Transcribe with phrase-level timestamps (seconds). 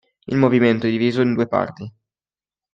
[0.25, 1.93] Il movimento è diviso in due parti.